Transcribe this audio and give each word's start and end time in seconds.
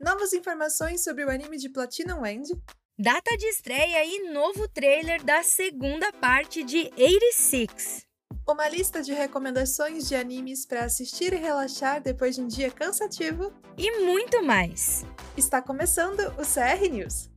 novas 0.00 0.32
informações 0.32 1.04
sobre 1.04 1.24
o 1.24 1.30
anime 1.30 1.58
de 1.58 1.68
Platinum 1.68 2.24
End, 2.24 2.50
data 2.98 3.36
de 3.36 3.46
estreia 3.46 4.02
e 4.04 4.32
novo 4.32 4.66
trailer 4.66 5.22
da 5.22 5.42
segunda 5.42 6.10
parte 6.14 6.64
de 6.64 6.90
86. 6.96 8.06
Uma 8.48 8.68
lista 8.68 9.02
de 9.02 9.12
recomendações 9.12 10.08
de 10.08 10.16
animes 10.16 10.64
para 10.64 10.86
assistir 10.86 11.34
e 11.34 11.36
relaxar 11.36 12.02
depois 12.02 12.34
de 12.34 12.40
um 12.40 12.48
dia 12.48 12.70
cansativo 12.70 13.52
e 13.76 14.00
muito 14.00 14.42
mais. 14.42 15.04
Está 15.36 15.60
começando 15.60 16.20
o 16.30 16.42
CR 16.42 16.90
News. 16.90 17.28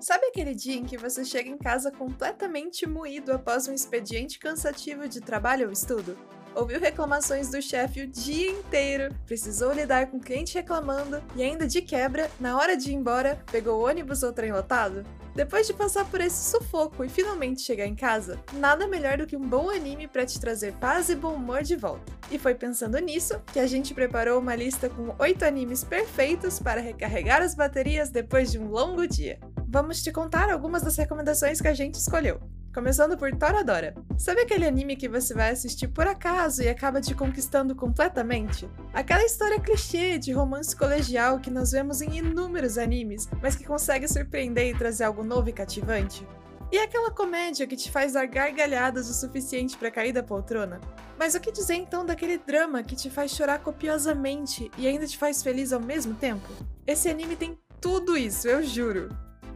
Sabe 0.00 0.26
aquele 0.26 0.54
dia 0.54 0.74
em 0.74 0.84
que 0.84 0.98
você 0.98 1.24
chega 1.24 1.48
em 1.48 1.56
casa 1.56 1.92
completamente 1.92 2.86
moído 2.86 3.32
após 3.32 3.68
um 3.68 3.72
expediente 3.72 4.38
cansativo 4.38 5.08
de 5.08 5.20
trabalho 5.20 5.66
ou 5.66 5.72
estudo? 5.72 6.18
Ouviu 6.54 6.80
reclamações 6.80 7.50
do 7.50 7.60
chefe 7.62 8.02
o 8.02 8.06
dia 8.06 8.50
inteiro, 8.50 9.14
precisou 9.26 9.72
lidar 9.72 10.06
com 10.06 10.20
cliente 10.20 10.54
reclamando 10.54 11.22
e 11.34 11.42
ainda 11.42 11.66
de 11.66 11.80
quebra, 11.82 12.30
na 12.38 12.56
hora 12.56 12.76
de 12.76 12.90
ir 12.90 12.94
embora, 12.94 13.42
pegou 13.50 13.86
ônibus 13.86 14.22
ou 14.22 14.32
trem 14.32 14.52
lotado? 14.52 15.04
Depois 15.34 15.66
de 15.66 15.72
passar 15.72 16.04
por 16.10 16.20
esse 16.20 16.50
sufoco 16.50 17.04
e 17.04 17.08
finalmente 17.08 17.62
chegar 17.62 17.86
em 17.86 17.94
casa, 17.94 18.38
nada 18.54 18.88
melhor 18.88 19.16
do 19.16 19.26
que 19.26 19.36
um 19.36 19.48
bom 19.48 19.70
anime 19.70 20.08
para 20.08 20.26
te 20.26 20.40
trazer 20.40 20.72
paz 20.74 21.08
e 21.08 21.14
bom 21.14 21.34
humor 21.34 21.62
de 21.62 21.76
volta. 21.76 22.12
E 22.30 22.38
foi 22.38 22.54
pensando 22.54 22.98
nisso 22.98 23.40
que 23.52 23.60
a 23.60 23.66
gente 23.66 23.94
preparou 23.94 24.40
uma 24.40 24.56
lista 24.56 24.88
com 24.88 25.14
8 25.18 25.44
animes 25.44 25.84
perfeitos 25.84 26.58
para 26.58 26.80
recarregar 26.80 27.42
as 27.42 27.54
baterias 27.54 28.10
depois 28.10 28.50
de 28.50 28.58
um 28.58 28.68
longo 28.68 29.06
dia. 29.06 29.38
Vamos 29.68 30.02
te 30.02 30.10
contar 30.10 30.50
algumas 30.50 30.82
das 30.82 30.96
recomendações 30.96 31.60
que 31.60 31.68
a 31.68 31.74
gente 31.74 31.94
escolheu. 31.94 32.40
Começando 32.72 33.18
por 33.18 33.34
Toradora. 33.34 33.96
Sabe 34.16 34.42
aquele 34.42 34.64
anime 34.64 34.94
que 34.94 35.08
você 35.08 35.34
vai 35.34 35.50
assistir 35.50 35.88
por 35.88 36.06
acaso 36.06 36.62
e 36.62 36.68
acaba 36.68 37.00
te 37.00 37.16
conquistando 37.16 37.74
completamente? 37.74 38.70
Aquela 38.94 39.24
história 39.24 39.58
clichê 39.58 40.18
de 40.18 40.30
romance 40.30 40.76
colegial 40.76 41.40
que 41.40 41.50
nós 41.50 41.72
vemos 41.72 42.00
em 42.00 42.18
inúmeros 42.18 42.78
animes, 42.78 43.28
mas 43.42 43.56
que 43.56 43.64
consegue 43.64 44.06
surpreender 44.06 44.68
e 44.68 44.78
trazer 44.78 45.02
algo 45.02 45.24
novo 45.24 45.48
e 45.48 45.52
cativante? 45.52 46.24
E 46.70 46.78
aquela 46.78 47.10
comédia 47.10 47.66
que 47.66 47.74
te 47.74 47.90
faz 47.90 48.12
dar 48.12 48.26
gargalhadas 48.26 49.10
o 49.10 49.14
suficiente 49.14 49.76
para 49.76 49.90
cair 49.90 50.12
da 50.12 50.22
poltrona? 50.22 50.80
Mas 51.18 51.34
o 51.34 51.40
que 51.40 51.50
dizer 51.50 51.74
então 51.74 52.06
daquele 52.06 52.38
drama 52.38 52.84
que 52.84 52.94
te 52.94 53.10
faz 53.10 53.32
chorar 53.32 53.58
copiosamente 53.58 54.70
e 54.78 54.86
ainda 54.86 55.08
te 55.08 55.18
faz 55.18 55.42
feliz 55.42 55.72
ao 55.72 55.80
mesmo 55.80 56.14
tempo? 56.14 56.48
Esse 56.86 57.08
anime 57.08 57.34
tem 57.34 57.58
tudo 57.80 58.16
isso, 58.16 58.46
eu 58.46 58.62
juro. 58.62 59.08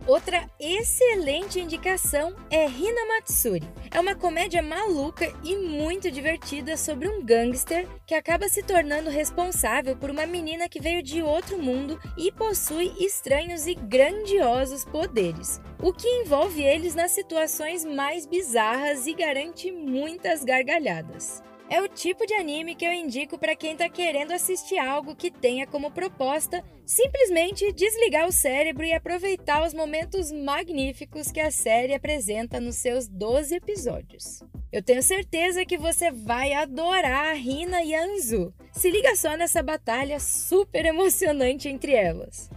Outra 0.07 0.51
excelente 0.61 1.59
indicação 1.59 2.37
é 2.51 2.69
Hina 2.69 3.07
Matsuri. 3.07 3.67
É 3.91 3.99
uma 3.99 4.15
comédia 4.15 4.63
maluca 4.63 5.33
e 5.43 5.57
muito 5.57 6.11
divertida 6.11 6.77
sobre 6.77 7.09
um 7.09 7.25
gangster 7.25 7.89
que 8.07 8.15
acaba 8.15 8.47
se 8.47 8.63
tornando 8.63 9.09
responsável 9.09 9.97
por 9.97 10.11
uma 10.11 10.27
menina 10.27 10.69
que 10.69 10.79
veio 10.79 11.03
de 11.03 11.23
outro 11.23 11.57
mundo 11.57 11.99
e 12.19 12.31
possui 12.31 12.93
estranhos 13.01 13.67
e 13.67 13.75
grandiosos 13.75 14.85
poderes, 14.85 15.59
o 15.81 15.91
que 15.91 16.07
envolve 16.07 16.63
eles 16.63 16.95
nas 16.95 17.13
situações 17.13 17.83
mais 17.83 18.27
bizarras 18.27 19.07
e 19.07 19.15
garante 19.15 19.73
muitas 19.73 20.45
gargalhadas. 20.45 21.43
É 21.69 21.81
o 21.81 21.89
tipo 21.89 22.27
de 22.27 22.35
anime 22.35 22.75
que 22.75 22.85
eu 22.85 22.93
indico 22.93 23.39
para 23.39 23.57
quem 23.57 23.73
está 23.73 23.89
querendo 23.89 24.33
assistir 24.33 24.79
algo 24.79 25.17
que 25.17 25.31
tenha 25.31 25.67
como 25.67 25.91
proposta 25.91 26.63
simplesmente 26.85 27.73
desligar 27.73 28.29
o 28.29 28.33
cérebro 28.33 28.85
e 28.85 28.93
aproveitar 28.93 29.67
os 29.67 29.73
momentos 29.73 30.31
magníficos 30.31 31.33
que 31.33 31.41
a 31.41 31.51
série 31.51 31.95
apresenta 31.95 32.61
nos 32.61 32.77
seus 32.77 33.09
12 33.09 33.55
episódios. 33.55 34.41
Eu 34.71 34.83
tenho 34.83 35.03
certeza 35.03 35.65
que 35.65 35.79
você 35.79 36.11
vai 36.11 36.53
adorar 36.53 37.31
a 37.31 37.33
Rina 37.33 37.83
e 37.83 37.95
a 37.95 38.05
Anzu. 38.05 38.53
Se 38.73 38.91
liga 38.91 39.17
só 39.17 39.37
nessa 39.37 39.63
batalha 39.63 40.21
super 40.21 40.85
emocionante 40.85 41.69
entre 41.69 41.93
elas. 41.93 42.51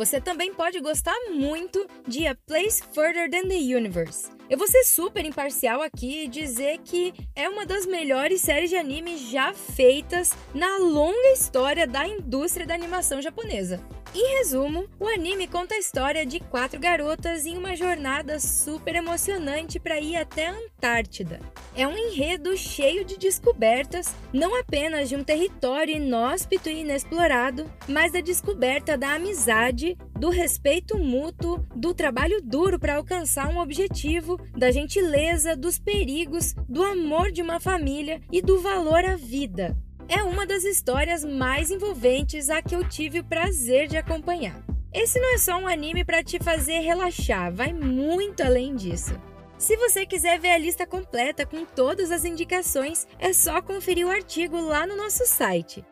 Você 0.00 0.18
também 0.18 0.54
pode 0.54 0.80
gostar 0.80 1.14
muito 1.28 1.86
de 2.08 2.26
A 2.26 2.34
Place 2.34 2.82
Further 2.94 3.30
Than 3.30 3.46
the 3.48 3.76
Universe. 3.76 4.30
Eu 4.48 4.56
vou 4.56 4.66
ser 4.66 4.82
super 4.82 5.26
imparcial 5.26 5.82
aqui 5.82 6.24
e 6.24 6.26
dizer 6.26 6.78
que 6.78 7.12
é 7.36 7.46
uma 7.50 7.66
das 7.66 7.84
melhores 7.84 8.40
séries 8.40 8.70
de 8.70 8.76
anime 8.76 9.18
já 9.18 9.52
feitas 9.52 10.32
na 10.54 10.78
longa 10.78 11.32
história 11.34 11.86
da 11.86 12.08
indústria 12.08 12.66
da 12.66 12.72
animação 12.72 13.20
japonesa. 13.20 13.78
Em 14.12 14.38
resumo, 14.38 14.88
o 14.98 15.06
anime 15.06 15.46
conta 15.46 15.76
a 15.76 15.78
história 15.78 16.26
de 16.26 16.40
quatro 16.40 16.80
garotas 16.80 17.46
em 17.46 17.56
uma 17.56 17.76
jornada 17.76 18.40
super 18.40 18.96
emocionante 18.96 19.78
para 19.78 20.00
ir 20.00 20.16
até 20.16 20.48
a 20.48 20.56
Antártida. 20.56 21.38
É 21.76 21.86
um 21.86 21.96
enredo 21.96 22.56
cheio 22.56 23.04
de 23.04 23.16
descobertas, 23.16 24.12
não 24.32 24.58
apenas 24.58 25.08
de 25.08 25.14
um 25.14 25.22
território 25.22 25.94
inóspito 25.94 26.68
e 26.68 26.80
inexplorado, 26.80 27.70
mas 27.86 28.10
da 28.10 28.20
descoberta 28.20 28.98
da 28.98 29.14
amizade, 29.14 29.96
do 30.18 30.28
respeito 30.28 30.98
mútuo, 30.98 31.64
do 31.76 31.94
trabalho 31.94 32.42
duro 32.42 32.80
para 32.80 32.96
alcançar 32.96 33.48
um 33.48 33.60
objetivo, 33.60 34.40
da 34.56 34.72
gentileza, 34.72 35.54
dos 35.54 35.78
perigos, 35.78 36.52
do 36.68 36.82
amor 36.82 37.30
de 37.30 37.42
uma 37.42 37.60
família 37.60 38.20
e 38.32 38.42
do 38.42 38.60
valor 38.60 39.04
à 39.04 39.14
vida 39.14 39.78
é 40.10 40.24
uma 40.24 40.44
das 40.44 40.64
histórias 40.64 41.24
mais 41.24 41.70
envolventes 41.70 42.50
a 42.50 42.60
que 42.60 42.74
eu 42.74 42.86
tive 42.86 43.20
o 43.20 43.24
prazer 43.24 43.86
de 43.86 43.96
acompanhar. 43.96 44.60
Esse 44.92 45.20
não 45.20 45.34
é 45.34 45.38
só 45.38 45.56
um 45.56 45.68
anime 45.68 46.04
para 46.04 46.24
te 46.24 46.42
fazer 46.42 46.80
relaxar, 46.80 47.54
vai 47.54 47.72
muito 47.72 48.42
além 48.42 48.74
disso. 48.74 49.14
Se 49.56 49.76
você 49.76 50.04
quiser 50.04 50.40
ver 50.40 50.50
a 50.50 50.58
lista 50.58 50.84
completa 50.84 51.46
com 51.46 51.64
todas 51.64 52.10
as 52.10 52.24
indicações, 52.24 53.06
é 53.20 53.32
só 53.32 53.62
conferir 53.62 54.04
o 54.04 54.10
artigo 54.10 54.60
lá 54.60 54.84
no 54.84 54.96
nosso 54.96 55.24
site. 55.26 55.84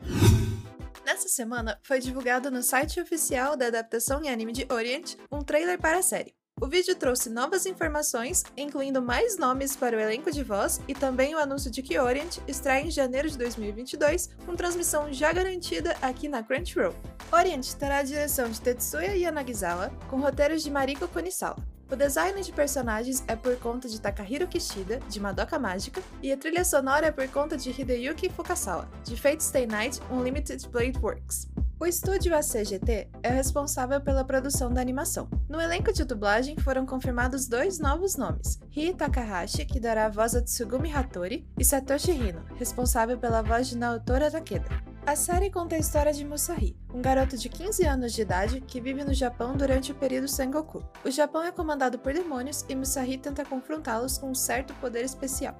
Nessa 1.07 1.29
semana, 1.29 1.79
foi 1.83 2.01
divulgado 2.01 2.51
no 2.51 2.63
site 2.63 3.01
oficial 3.01 3.57
da 3.57 3.69
adaptação 3.69 4.23
em 4.25 4.31
anime 4.31 4.53
de 4.53 4.67
Orient 4.69 5.15
um 5.31 5.43
trailer 5.43 5.79
para 5.79 5.99
a 5.99 6.03
série. 6.03 6.38
O 6.61 6.67
vídeo 6.67 6.97
trouxe 6.97 7.31
novas 7.31 7.67
informações, 7.67 8.43
incluindo 8.57 9.01
mais 9.01 9.39
nomes 9.39 9.77
para 9.77 9.97
o 9.97 10.01
elenco 10.01 10.33
de 10.33 10.43
voz 10.43 10.81
e 10.89 10.95
também 10.95 11.33
o 11.33 11.39
anúncio 11.39 11.71
de 11.71 11.83
que 11.83 11.99
Orient 11.99 12.39
estreia 12.49 12.85
em 12.85 12.91
janeiro 12.91 13.31
de 13.31 13.39
2022, 13.39 14.31
com 14.45 14.57
transmissão 14.57 15.13
já 15.13 15.33
garantida 15.33 15.97
aqui 16.03 16.29
na 16.29 16.43
Crunchyroll. 16.43 16.97
Orient 17.31 17.75
terá 17.75 17.99
a 17.99 18.03
direção 18.03 18.51
de 18.51 18.61
Tetsuya 18.61 19.15
Yanagisawa, 19.15 19.93
com 20.11 20.21
roteiros 20.21 20.65
de 20.65 20.71
Mariko 20.71 21.07
Kunisawa. 21.07 21.57
O 21.91 21.95
design 21.95 22.43
de 22.43 22.53
personagens 22.53 23.23
é 23.29 23.37
por 23.37 23.57
conta 23.59 23.89
de 23.89 24.01
Takahiro 24.01 24.49
Kishida, 24.49 24.99
de 25.09 25.21
Madoka 25.21 25.59
Mágica, 25.61 26.03
e 26.21 26.33
a 26.33 26.37
trilha 26.37 26.65
sonora 26.65 27.07
é 27.07 27.13
por 27.13 27.29
conta 27.29 27.57
de 27.57 27.71
Hideyuki 27.71 28.31
Fukasawa, 28.31 28.89
de 29.05 29.17
Fate 29.17 29.45
Stay 29.45 29.67
Night 29.67 30.01
Unlimited 30.11 30.69
Blade 30.69 30.99
Works. 30.99 31.47
O 31.81 31.87
estúdio 31.87 32.35
ACGT 32.35 33.09
é 33.23 33.31
responsável 33.31 34.01
pela 34.01 34.25
produção 34.25 34.69
da 34.73 34.81
animação. 34.81 35.29
No 35.49 35.61
elenco 35.61 35.93
de 35.93 36.03
dublagem 36.03 36.57
foram 36.59 36.85
confirmados 36.85 37.47
dois 37.47 37.79
novos 37.79 38.17
nomes: 38.17 38.59
Rii 38.69 38.95
Takahashi, 38.95 39.65
que 39.65 39.79
dará 39.79 40.07
a 40.07 40.09
voz 40.09 40.35
a 40.35 40.43
Tsugumi 40.43 40.93
Hattori, 40.93 41.47
e 41.57 41.65
Satoshi 41.65 42.11
Hino, 42.11 42.45
responsável 42.57 43.17
pela 43.17 43.43
voz 43.43 43.69
de 43.69 43.77
Naotora 43.77 44.29
Takeda. 44.29 44.69
A 45.07 45.15
série 45.15 45.51
conta 45.51 45.77
a 45.77 45.79
história 45.79 46.13
de 46.13 46.25
Musahi, 46.25 46.77
um 46.93 47.01
garoto 47.01 47.39
de 47.39 47.49
15 47.49 47.87
anos 47.87 48.13
de 48.13 48.23
idade 48.23 48.61
que 48.61 48.81
vive 48.81 49.05
no 49.05 49.15
Japão 49.15 49.57
durante 49.57 49.93
o 49.93 49.95
período 49.95 50.27
Sengoku. 50.27 50.85
O 51.05 51.11
Japão 51.13 51.45
é 51.45 51.53
comandado 51.53 51.97
por 51.97 52.13
demônios 52.13 52.65
e 52.69 52.75
Musahi 52.75 53.19
tenta 53.19 53.45
confrontá-los 53.45 54.19
com 54.19 54.31
um 54.31 54.35
certo 54.35 54.75
poder 54.75 55.05
especial. 55.05 55.55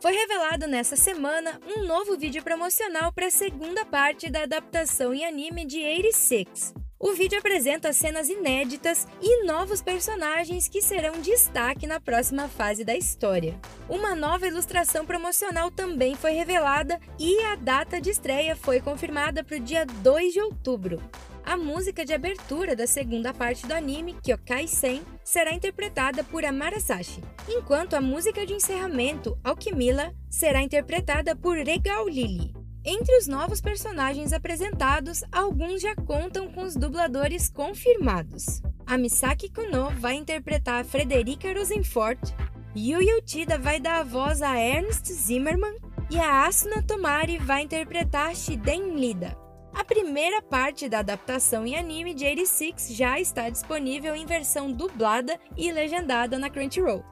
Foi 0.00 0.12
revelado 0.12 0.66
nessa 0.66 0.94
semana 0.94 1.58
um 1.66 1.86
novo 1.86 2.18
vídeo 2.18 2.42
promocional 2.42 3.12
para 3.12 3.26
a 3.26 3.30
segunda 3.30 3.84
parte 3.84 4.30
da 4.30 4.42
adaptação 4.42 5.14
em 5.14 5.24
anime 5.24 5.64
de 5.64 5.78
86. 5.78 6.74
O 6.98 7.12
vídeo 7.12 7.38
apresenta 7.38 7.92
cenas 7.92 8.28
inéditas 8.28 9.06
e 9.22 9.44
novos 9.44 9.80
personagens 9.80 10.68
que 10.68 10.82
serão 10.82 11.20
destaque 11.20 11.86
na 11.86 11.98
próxima 11.98 12.46
fase 12.46 12.84
da 12.84 12.94
história. 12.94 13.58
Uma 13.88 14.14
nova 14.14 14.46
ilustração 14.46 15.06
promocional 15.06 15.70
também 15.70 16.14
foi 16.14 16.32
revelada 16.32 17.00
e 17.18 17.38
a 17.44 17.54
data 17.54 18.00
de 18.00 18.10
estreia 18.10 18.54
foi 18.54 18.80
confirmada 18.80 19.42
para 19.42 19.56
o 19.56 19.60
dia 19.60 19.86
2 19.86 20.32
de 20.32 20.40
outubro. 20.40 21.02
A 21.46 21.56
música 21.56 22.04
de 22.04 22.12
abertura 22.12 22.74
da 22.74 22.88
segunda 22.88 23.32
parte 23.32 23.68
do 23.68 23.72
anime, 23.72 24.14
Kyokai 24.14 24.66
Sen, 24.66 25.00
será 25.22 25.54
interpretada 25.54 26.24
por 26.24 26.44
Amarasashi, 26.44 27.22
enquanto 27.48 27.94
a 27.94 28.00
música 28.00 28.44
de 28.44 28.52
encerramento, 28.52 29.38
Alquimila, 29.44 30.12
será 30.28 30.60
interpretada 30.60 31.36
por 31.36 31.56
Regal 31.56 32.08
Lily. 32.08 32.52
Entre 32.84 33.16
os 33.16 33.28
novos 33.28 33.60
personagens 33.60 34.32
apresentados, 34.32 35.22
alguns 35.30 35.80
já 35.80 35.94
contam 35.94 36.50
com 36.50 36.64
os 36.64 36.74
dubladores 36.74 37.48
confirmados. 37.48 38.60
A 38.84 38.98
Misaki 38.98 39.48
Kuno 39.48 39.90
vai 40.00 40.16
interpretar 40.16 40.80
a 40.80 40.84
Frederica 40.84 41.52
Rosenfort, 41.52 42.18
Yu 42.76 42.98
Uchida 43.18 43.56
vai 43.56 43.78
dar 43.78 44.00
a 44.00 44.04
voz 44.04 44.42
a 44.42 44.58
Ernst 44.58 45.06
Zimmerman 45.06 45.76
e 46.10 46.18
a 46.18 46.44
Asuna 46.44 46.82
Tomari 46.82 47.38
vai 47.38 47.62
interpretar 47.62 48.34
Shiden 48.34 48.96
Lida. 48.96 49.45
A 49.76 49.84
primeira 49.84 50.40
parte 50.40 50.88
da 50.88 51.00
adaptação 51.00 51.66
em 51.66 51.76
anime 51.76 52.14
de 52.14 52.24
86 52.24 52.88
já 52.96 53.20
está 53.20 53.50
disponível 53.50 54.16
em 54.16 54.24
versão 54.24 54.72
dublada 54.72 55.38
e 55.54 55.70
legendada 55.70 56.38
na 56.38 56.48
Crunchyroll. 56.48 57.04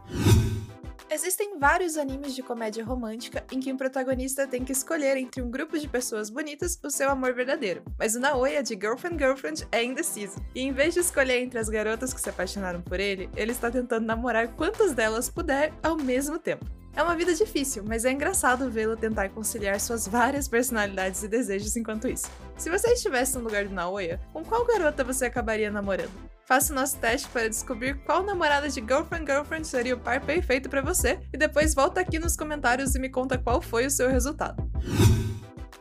Existem 1.11 1.59
vários 1.59 1.99
animes 1.99 2.35
de 2.35 2.43
comédia 2.43 2.83
romântica 2.83 3.45
em 3.53 3.61
que 3.61 3.71
o 3.71 3.77
protagonista 3.77 4.47
tem 4.47 4.65
que 4.65 4.73
escolher 4.73 5.19
entre 5.19 5.43
um 5.43 5.51
grupo 5.51 5.79
de 5.79 5.87
pessoas 5.87 6.31
bonitas 6.31 6.81
o 6.83 6.89
seu 6.89 7.11
amor 7.11 7.35
verdadeiro, 7.35 7.83
mas 7.99 8.17
o 8.17 8.21
Naoya 8.21 8.63
de 8.63 8.73
Girlfriend 8.75 9.19
Girlfriend 9.23 9.69
é 9.71 9.85
indeciso. 9.85 10.43
E 10.55 10.63
em 10.63 10.73
vez 10.73 10.95
de 10.95 11.01
escolher 11.01 11.43
entre 11.43 11.59
as 11.59 11.69
garotas 11.69 12.15
que 12.15 12.21
se 12.21 12.31
apaixonaram 12.31 12.81
por 12.81 12.99
ele, 12.99 13.29
ele 13.37 13.53
está 13.53 13.71
tentando 13.71 14.07
namorar 14.07 14.49
quantas 14.57 14.95
delas 14.95 15.29
puder 15.29 15.71
ao 15.83 15.99
mesmo 15.99 16.39
tempo. 16.39 16.65
É 16.97 17.03
uma 17.03 17.17
vida 17.17 17.35
difícil, 17.35 17.83
mas 17.85 18.05
é 18.05 18.13
engraçado 18.13 18.71
vê-lo 18.71 18.97
tentar 18.97 19.29
conciliar 19.31 19.81
suas 19.81 20.07
várias 20.07 20.47
personalidades 20.47 21.25
e 21.25 21.29
desejos 21.29 21.77
enquanto 21.77 22.07
isso. 22.07 22.31
Se 22.57 22.71
você 22.71 22.93
estivesse 22.93 23.37
no 23.37 23.43
lugar 23.43 23.67
do 23.67 23.75
Naoya, 23.75 24.21
com 24.33 24.45
qual 24.45 24.65
garota 24.65 25.03
você 25.03 25.25
acabaria 25.27 25.73
namorando? 25.73 26.13
Faça 26.47 26.73
o 26.73 26.77
nosso 26.77 26.97
teste 26.99 27.27
para 27.29 27.49
descobrir 27.49 27.97
qual 28.05 28.23
namorada 28.23 28.69
de 28.69 28.81
Girlfriend 28.81 29.27
Girlfriend 29.27 29.67
seria 29.67 29.97
o 29.97 30.01
par 30.01 30.21
perfeito 30.21 30.69
para 30.69 30.83
você 30.83 31.19
e 31.33 31.37
depois 31.37 31.75
volta 31.75 32.01
aqui 32.01 32.19
nos 32.19 32.37
comentários 32.37 32.95
e 32.95 33.01
me 33.01 33.09
conta 33.09 33.39
qual 33.39 33.61
foi 33.61 33.87
o 33.87 33.91
seu 33.91 34.09
resultado. 34.09 34.63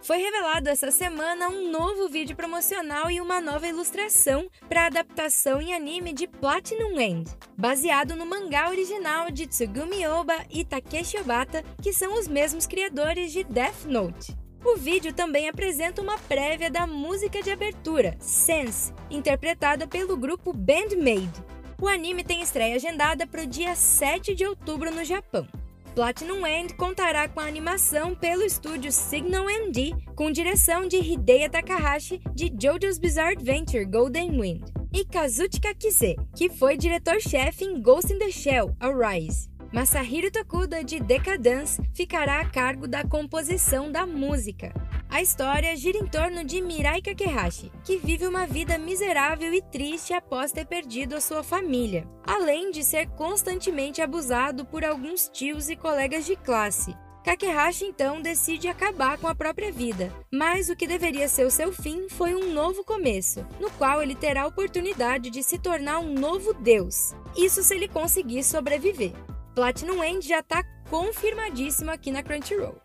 Foi 0.03 0.17
revelado 0.17 0.69
essa 0.69 0.91
semana 0.91 1.47
um 1.47 1.71
novo 1.71 2.09
vídeo 2.09 2.35
promocional 2.35 3.09
e 3.09 3.21
uma 3.21 3.39
nova 3.39 3.65
ilustração 3.65 4.49
para 4.67 4.83
a 4.83 4.87
adaptação 4.87 5.61
em 5.61 5.73
anime 5.73 6.11
de 6.11 6.27
Platinum 6.27 6.99
End, 6.99 7.31
baseado 7.57 8.13
no 8.13 8.25
mangá 8.25 8.69
original 8.69 9.31
de 9.31 9.47
Tsugumi 9.47 10.05
Oba 10.05 10.35
e 10.49 10.65
Takeshi 10.65 11.17
Obata, 11.17 11.63
que 11.81 11.93
são 11.93 12.19
os 12.19 12.27
mesmos 12.27 12.67
criadores 12.67 13.31
de 13.31 13.45
Death 13.45 13.85
Note. 13.85 14.35
O 14.65 14.75
vídeo 14.75 15.13
também 15.13 15.47
apresenta 15.47 16.01
uma 16.01 16.17
prévia 16.17 16.69
da 16.69 16.85
música 16.85 17.41
de 17.41 17.51
abertura, 17.51 18.17
Sense, 18.19 18.93
interpretada 19.09 19.87
pelo 19.87 20.17
grupo 20.17 20.51
Bandmade. 20.51 21.41
O 21.81 21.87
anime 21.87 22.25
tem 22.25 22.41
estreia 22.41 22.75
agendada 22.75 23.25
para 23.25 23.43
o 23.43 23.47
dia 23.47 23.73
7 23.73 24.35
de 24.35 24.45
outubro 24.45 24.91
no 24.91 25.05
Japão. 25.05 25.47
Platinum 25.95 26.45
End 26.47 26.73
contará 26.73 27.27
com 27.27 27.39
a 27.39 27.45
animação 27.45 28.15
pelo 28.15 28.41
estúdio 28.41 28.91
Signal 28.91 29.45
ND, 29.45 29.93
com 30.15 30.31
direção 30.31 30.87
de 30.87 30.97
Hideya 30.97 31.47
Takahashi 31.47 32.19
de 32.33 32.49
JoJo's 32.49 32.97
Bizarre 32.97 33.33
Adventure 33.33 33.85
Golden 33.85 34.41
Wind, 34.41 34.63
e 34.91 35.05
Kazuchika 35.05 35.71
Kise, 35.75 36.15
que 36.35 36.49
foi 36.49 36.77
diretor-chefe 36.77 37.65
em 37.65 37.79
Ghost 37.79 38.11
in 38.11 38.17
the 38.17 38.31
Shell 38.31 38.75
Arise. 38.79 39.47
Masahiro 39.71 40.31
Tokuda, 40.31 40.83
de 40.83 40.99
Decadence, 40.99 41.79
ficará 41.93 42.41
a 42.41 42.49
cargo 42.49 42.87
da 42.87 43.03
composição 43.03 43.91
da 43.91 44.05
música. 44.05 44.73
A 45.13 45.21
história 45.21 45.77
gira 45.77 45.99
em 45.99 46.07
torno 46.07 46.43
de 46.43 46.59
Mirai 46.59 46.99
Kakehashi, 46.99 47.71
que 47.85 47.97
vive 47.97 48.25
uma 48.25 48.47
vida 48.47 48.79
miserável 48.79 49.53
e 49.53 49.61
triste 49.61 50.11
após 50.11 50.51
ter 50.51 50.65
perdido 50.65 51.15
a 51.15 51.21
sua 51.21 51.43
família, 51.43 52.09
além 52.25 52.71
de 52.71 52.83
ser 52.83 53.07
constantemente 53.09 54.01
abusado 54.01 54.65
por 54.65 54.83
alguns 54.83 55.29
tios 55.29 55.69
e 55.69 55.75
colegas 55.75 56.25
de 56.25 56.35
classe. 56.35 56.97
Kakehashi 57.23 57.85
então 57.85 58.23
decide 58.23 58.67
acabar 58.67 59.19
com 59.19 59.27
a 59.27 59.35
própria 59.35 59.71
vida, 59.71 60.11
mas 60.33 60.67
o 60.69 60.75
que 60.75 60.87
deveria 60.87 61.29
ser 61.29 61.45
o 61.45 61.51
seu 61.51 61.71
fim 61.71 62.09
foi 62.09 62.33
um 62.33 62.51
novo 62.51 62.83
começo, 62.83 63.45
no 63.59 63.69
qual 63.69 64.01
ele 64.01 64.15
terá 64.15 64.41
a 64.41 64.47
oportunidade 64.47 65.29
de 65.29 65.43
se 65.43 65.59
tornar 65.59 65.99
um 65.99 66.11
novo 66.11 66.55
deus. 66.55 67.13
Isso 67.37 67.61
se 67.61 67.75
ele 67.75 67.87
conseguir 67.87 68.43
sobreviver. 68.43 69.13
Platinum 69.53 70.03
End 70.03 70.27
já 70.27 70.41
tá 70.41 70.63
confirmadíssimo 70.89 71.91
aqui 71.91 72.09
na 72.09 72.23
Crunchyroll. 72.23 72.82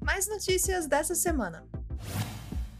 Mais 0.00 0.26
notícias 0.26 0.86
dessa 0.86 1.14
semana. 1.14 1.64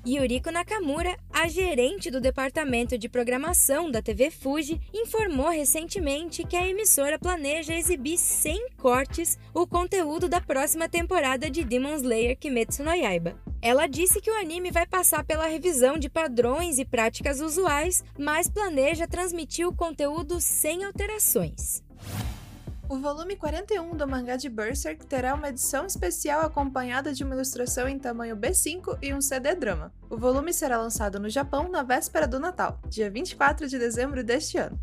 Yuriko 0.06 0.50
Nakamura, 0.50 1.18
a 1.30 1.46
gerente 1.46 2.10
do 2.10 2.22
departamento 2.22 2.96
de 2.96 3.06
programação 3.06 3.90
da 3.90 4.00
TV 4.00 4.30
Fuji, 4.30 4.80
informou 4.94 5.50
recentemente 5.50 6.42
que 6.42 6.56
a 6.56 6.66
emissora 6.66 7.18
planeja 7.18 7.74
exibir 7.74 8.16
sem 8.16 8.70
cortes 8.78 9.38
o 9.52 9.66
conteúdo 9.66 10.26
da 10.26 10.40
próxima 10.40 10.88
temporada 10.88 11.50
de 11.50 11.62
Demon 11.62 11.96
Slayer 11.96 12.38
Kimetsu 12.38 12.82
no 12.82 12.94
Yaiba. 12.94 13.38
Ela 13.60 13.86
disse 13.86 14.22
que 14.22 14.30
o 14.30 14.40
anime 14.40 14.70
vai 14.70 14.86
passar 14.86 15.22
pela 15.22 15.46
revisão 15.46 15.98
de 15.98 16.08
padrões 16.08 16.78
e 16.78 16.84
práticas 16.86 17.40
usuais, 17.40 18.02
mas 18.18 18.48
planeja 18.48 19.06
transmitir 19.06 19.68
o 19.68 19.74
conteúdo 19.74 20.40
sem 20.40 20.82
alterações. 20.82 21.82
O 22.90 22.98
volume 22.98 23.36
41 23.36 23.96
do 23.96 24.08
mangá 24.08 24.34
de 24.34 24.48
Berserk 24.48 25.06
terá 25.06 25.36
uma 25.36 25.50
edição 25.50 25.86
especial 25.86 26.40
acompanhada 26.40 27.12
de 27.12 27.22
uma 27.22 27.36
ilustração 27.36 27.88
em 27.88 27.96
tamanho 27.96 28.36
B5 28.36 28.98
e 29.00 29.14
um 29.14 29.20
CD 29.20 29.54
drama. 29.54 29.94
O 30.10 30.16
volume 30.16 30.52
será 30.52 30.76
lançado 30.76 31.20
no 31.20 31.30
Japão 31.30 31.68
na 31.68 31.84
véspera 31.84 32.26
do 32.26 32.40
Natal, 32.40 32.80
dia 32.88 33.08
24 33.08 33.68
de 33.68 33.78
dezembro 33.78 34.24
deste 34.24 34.58
ano. 34.58 34.76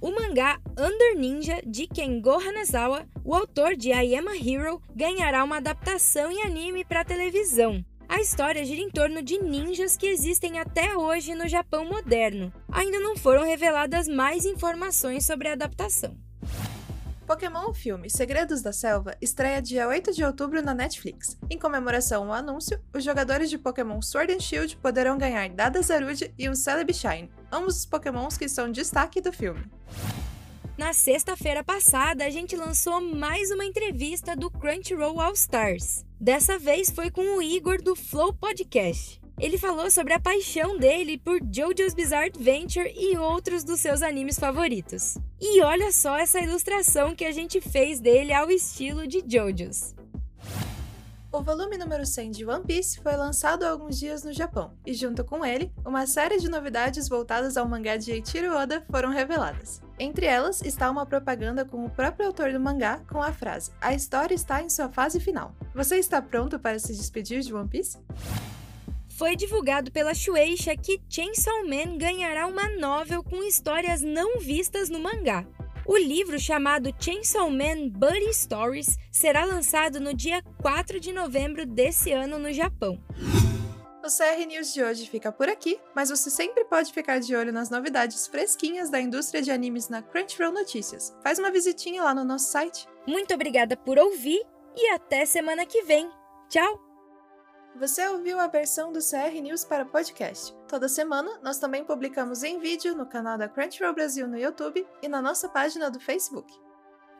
O 0.00 0.10
mangá 0.10 0.58
Under 0.70 1.18
Ninja, 1.18 1.60
de 1.66 1.86
Kengo 1.86 2.40
Hanazawa, 2.40 3.06
o 3.22 3.34
autor 3.34 3.76
de 3.76 3.90
I 3.90 4.16
Am 4.16 4.30
a 4.30 4.34
Hero, 4.34 4.80
ganhará 4.96 5.44
uma 5.44 5.58
adaptação 5.58 6.32
em 6.32 6.44
anime 6.44 6.82
para 6.82 7.04
televisão. 7.04 7.84
A 8.08 8.22
história 8.22 8.64
gira 8.64 8.80
em 8.80 8.90
torno 8.90 9.20
de 9.20 9.36
ninjas 9.38 9.98
que 9.98 10.06
existem 10.06 10.58
até 10.58 10.96
hoje 10.96 11.34
no 11.34 11.46
Japão 11.46 11.84
moderno. 11.84 12.50
Ainda 12.70 12.98
não 13.00 13.18
foram 13.18 13.44
reveladas 13.44 14.08
mais 14.08 14.46
informações 14.46 15.26
sobre 15.26 15.48
a 15.48 15.52
adaptação. 15.52 16.16
Pokémon 17.32 17.72
Filme 17.72 18.10
Segredos 18.10 18.60
da 18.60 18.74
Selva 18.74 19.16
estreia 19.18 19.62
dia 19.62 19.88
8 19.88 20.12
de 20.12 20.22
outubro 20.22 20.60
na 20.60 20.74
Netflix. 20.74 21.38
Em 21.48 21.58
comemoração 21.58 22.24
ao 22.24 22.32
anúncio, 22.34 22.78
os 22.94 23.02
jogadores 23.02 23.48
de 23.48 23.56
Pokémon 23.56 24.02
Sword 24.02 24.34
and 24.34 24.40
Shield 24.40 24.76
poderão 24.76 25.16
ganhar 25.16 25.48
Dada 25.48 25.80
Zarude 25.80 26.30
e 26.38 26.46
um 26.50 26.54
Celebi 26.54 26.92
ambos 27.50 27.78
os 27.78 27.86
Pokémons 27.86 28.36
que 28.36 28.50
são 28.50 28.70
destaque 28.70 29.18
do 29.22 29.32
filme. 29.32 29.64
Na 30.76 30.92
sexta-feira 30.92 31.64
passada, 31.64 32.22
a 32.22 32.28
gente 32.28 32.54
lançou 32.54 33.00
mais 33.00 33.50
uma 33.50 33.64
entrevista 33.64 34.36
do 34.36 34.50
Crunchyroll 34.50 35.18
All 35.18 35.32
Stars. 35.32 36.04
Dessa 36.20 36.58
vez 36.58 36.90
foi 36.90 37.10
com 37.10 37.38
o 37.38 37.40
Igor 37.40 37.80
do 37.82 37.96
Flow 37.96 38.34
Podcast. 38.34 39.21
Ele 39.42 39.58
falou 39.58 39.90
sobre 39.90 40.12
a 40.12 40.20
paixão 40.20 40.78
dele 40.78 41.18
por 41.18 41.40
JoJo's 41.40 41.94
Bizarre 41.94 42.28
Adventure 42.28 42.94
e 42.96 43.18
outros 43.18 43.64
dos 43.64 43.80
seus 43.80 44.00
animes 44.00 44.38
favoritos. 44.38 45.18
E 45.40 45.60
olha 45.62 45.90
só 45.90 46.16
essa 46.16 46.38
ilustração 46.38 47.12
que 47.12 47.24
a 47.24 47.32
gente 47.32 47.60
fez 47.60 47.98
dele 47.98 48.32
ao 48.32 48.48
estilo 48.52 49.04
de 49.04 49.18
JoJo's. 49.26 49.96
O 51.32 51.42
volume 51.42 51.76
número 51.76 52.06
100 52.06 52.30
de 52.30 52.46
One 52.46 52.64
Piece 52.64 53.00
foi 53.00 53.16
lançado 53.16 53.64
há 53.64 53.70
alguns 53.70 53.98
dias 53.98 54.22
no 54.22 54.32
Japão, 54.32 54.74
e 54.86 54.94
junto 54.94 55.24
com 55.24 55.44
ele, 55.44 55.72
uma 55.84 56.06
série 56.06 56.38
de 56.38 56.48
novidades 56.48 57.08
voltadas 57.08 57.56
ao 57.56 57.66
mangá 57.66 57.96
de 57.96 58.12
Eiichiro 58.12 58.54
Oda 58.54 58.84
foram 58.92 59.10
reveladas. 59.10 59.82
Entre 59.98 60.24
elas 60.24 60.62
está 60.62 60.88
uma 60.88 61.04
propaganda 61.04 61.64
com 61.64 61.84
o 61.84 61.90
próprio 61.90 62.28
autor 62.28 62.52
do 62.52 62.60
mangá 62.60 63.00
com 63.10 63.20
a 63.20 63.32
frase: 63.32 63.72
A 63.80 63.92
história 63.92 64.34
está 64.34 64.62
em 64.62 64.70
sua 64.70 64.88
fase 64.88 65.18
final. 65.18 65.52
Você 65.74 65.96
está 65.96 66.22
pronto 66.22 66.60
para 66.60 66.78
se 66.78 66.92
despedir 66.92 67.40
de 67.40 67.52
One 67.52 67.68
Piece? 67.68 67.98
Foi 69.22 69.36
divulgado 69.36 69.92
pela 69.92 70.16
Shueisha 70.16 70.76
que 70.76 71.00
Chainsaw 71.08 71.64
Man 71.64 71.96
ganhará 71.96 72.44
uma 72.48 72.68
novel 72.70 73.22
com 73.22 73.40
histórias 73.44 74.02
não 74.02 74.40
vistas 74.40 74.90
no 74.90 74.98
mangá. 74.98 75.46
O 75.86 75.96
livro 75.96 76.40
chamado 76.40 76.92
Chainsaw 76.98 77.48
Man 77.48 77.88
Buddy 77.88 78.34
Stories 78.34 78.98
será 79.12 79.44
lançado 79.44 80.00
no 80.00 80.12
dia 80.12 80.42
4 80.60 80.98
de 80.98 81.12
novembro 81.12 81.64
desse 81.64 82.10
ano 82.10 82.36
no 82.36 82.52
Japão. 82.52 83.00
O 84.04 84.08
CR 84.08 84.44
News 84.44 84.74
de 84.74 84.82
hoje 84.82 85.08
fica 85.08 85.30
por 85.30 85.48
aqui, 85.48 85.78
mas 85.94 86.10
você 86.10 86.28
sempre 86.28 86.64
pode 86.64 86.92
ficar 86.92 87.20
de 87.20 87.36
olho 87.36 87.52
nas 87.52 87.70
novidades 87.70 88.26
fresquinhas 88.26 88.90
da 88.90 89.00
indústria 89.00 89.40
de 89.40 89.52
animes 89.52 89.88
na 89.88 90.02
Crunchyroll 90.02 90.52
Notícias. 90.52 91.16
Faz 91.22 91.38
uma 91.38 91.52
visitinha 91.52 92.02
lá 92.02 92.12
no 92.12 92.24
nosso 92.24 92.50
site. 92.50 92.88
Muito 93.06 93.32
obrigada 93.32 93.76
por 93.76 94.00
ouvir 94.00 94.42
e 94.76 94.90
até 94.90 95.24
semana 95.24 95.64
que 95.64 95.82
vem. 95.82 96.10
Tchau! 96.48 96.91
Você 97.74 98.06
ouviu 98.06 98.38
a 98.38 98.46
versão 98.46 98.92
do 98.92 98.98
CR 98.98 99.34
News 99.40 99.64
para 99.64 99.84
podcast. 99.84 100.54
Toda 100.68 100.88
semana 100.88 101.40
nós 101.42 101.58
também 101.58 101.82
publicamos 101.82 102.42
em 102.42 102.58
vídeo 102.58 102.94
no 102.94 103.06
canal 103.06 103.38
da 103.38 103.48
Crunchyroll 103.48 103.94
Brasil 103.94 104.28
no 104.28 104.38
YouTube 104.38 104.86
e 105.02 105.08
na 105.08 105.22
nossa 105.22 105.48
página 105.48 105.90
do 105.90 105.98
Facebook. 105.98 106.52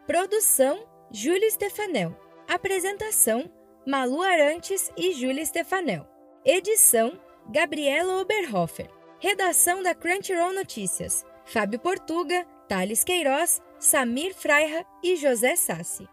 Produção: 0.06 0.86
Júlia 1.10 1.50
Stefanel. 1.50 2.14
Apresentação: 2.46 3.50
Malu 3.86 4.20
Arantes 4.20 4.92
e 4.94 5.12
Júlia 5.12 5.44
Stefanel. 5.46 6.06
Edição: 6.44 7.18
Gabriela 7.50 8.20
Oberhofer. 8.20 8.90
Redação 9.18 9.82
da 9.82 9.94
Crunchyroll 9.94 10.52
Notícias: 10.52 11.24
Fábio 11.46 11.80
Portuga, 11.80 12.44
Thales 12.68 13.02
Queiroz, 13.02 13.62
Samir 13.78 14.34
Freira 14.34 14.84
e 15.02 15.16
José 15.16 15.56
Sassi. 15.56 16.06